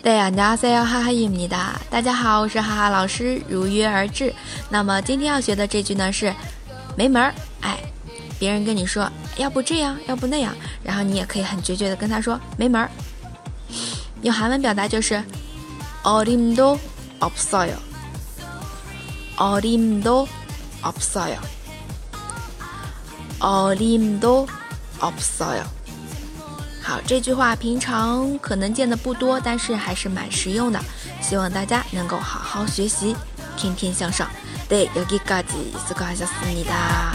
[0.00, 1.56] 对呀，你哈哈伊米的，
[1.90, 4.32] 大家好，我是哈哈老师，如约而至。
[4.70, 6.32] 那么今天要学的这句呢是，
[6.96, 7.78] 没门儿，哎，
[8.38, 12.90] 别人跟你说要不这样，要不那样，然后你也可以很决绝的跟他说没门儿。
[14.22, 15.22] 用韩文表达就是，
[16.04, 16.78] 어림도
[17.20, 17.74] 없어 요，
[19.36, 20.26] 어림도
[20.82, 21.36] 없어 요。
[23.39, 24.47] 어림도없어
[25.57, 25.63] 요。
[26.81, 30.79] 好，这句话平常可能见的不多，但是还是蛮实用的，
[31.21, 33.15] 希望大家能够好好学习，
[33.55, 34.27] 天天向上。
[34.67, 37.13] 对，여기까지수고하셨습니다